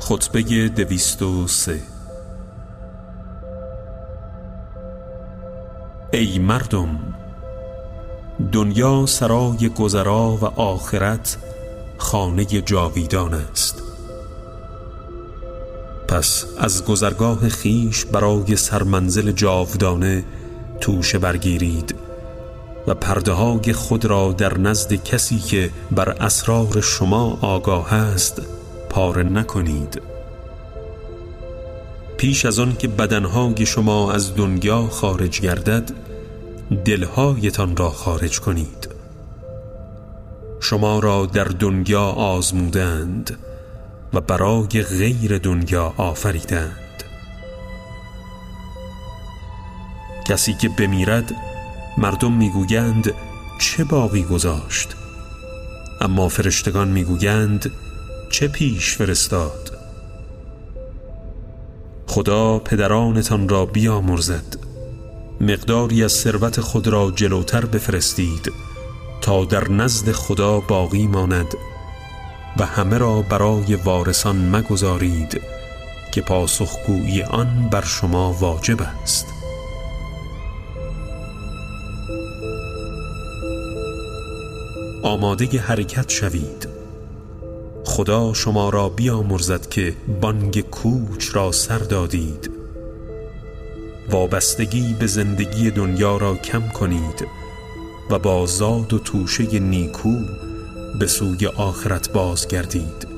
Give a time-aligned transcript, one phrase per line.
[0.00, 1.80] خطبه دویست و سه.
[6.12, 6.98] ای مردم
[8.52, 11.36] دنیا سرای گذرا و آخرت
[11.98, 13.82] خانه جاویدان است.
[16.08, 20.24] پس از گذرگاه خیش برای سرمنزل جاودانه
[20.80, 21.94] توشه برگیرید
[22.86, 28.42] و پرده های خود را در نزد کسی که بر اسرار شما آگاه است
[28.94, 30.02] پاره نکنید.
[32.16, 35.90] پیش از آن که بدنهای شما از دنیا خارج گردد
[36.84, 38.88] دلهایتان را خارج کنید.
[40.60, 43.38] شما را در دنیا آزمودند
[44.12, 47.04] و برای غیر دنیا آفریدند.
[50.28, 51.32] کسی که بمیرد
[51.98, 53.12] مردم می‌گویند
[53.60, 54.88] چه باقی گذاشت؟
[56.00, 57.72] اما فرشتگان می‌گویند
[58.34, 59.78] چه پیش فرستاد؟
[62.06, 64.56] خدا پدرانتان را بیامرزد.
[65.40, 68.52] مقداری از ثروت خود را جلوتر بفرستید
[69.20, 71.46] تا در نزد خدا باقی ماند
[72.58, 75.40] و همه را برای وارثان مگذارید
[76.12, 79.26] که پاسخگویی آن بر شما واجب است.
[85.02, 86.73] آماده حرکت شوید.
[87.94, 92.50] خدا شما را بیامرزد که بانگ کوچ را سر دادید.
[94.10, 97.26] وابستگی به زندگی دنیا را کم کنید
[98.10, 100.16] و با زاد و توشه نیکو
[101.00, 103.08] به سوی آخرت بازگردید.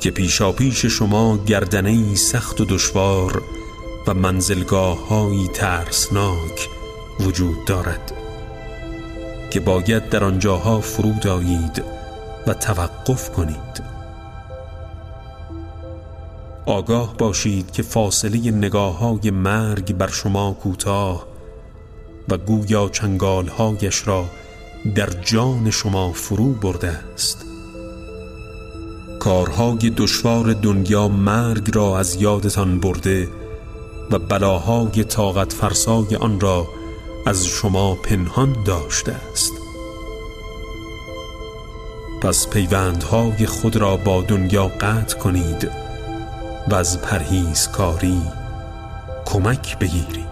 [0.00, 3.42] که پیشا پیش شما گردنه سخت و دشوار
[4.06, 6.68] و منزلگاه های ترسناک
[7.20, 8.17] وجود دارد.
[9.50, 11.82] که باید در آنجاها فرود آیید
[12.46, 13.82] و توقف کنید.
[16.66, 21.26] آگاه باشید که فاصله نگاه های مرگ بر شما کوتاه
[22.28, 24.24] و گویا چنگالهایش را
[24.94, 27.44] در جان شما فرو برده است.
[29.20, 33.28] کارهای دشوار دنیا مرگ را از یادتان برده
[34.10, 36.66] و بلاهای طاقت فرسای آن را
[37.28, 39.52] از شما پنهان داشته است.
[42.20, 45.70] پس پیوندهای خود را با دنیا قطع کنید
[46.68, 48.22] و از پرهیزکاری
[49.24, 50.27] کمک بگیرید.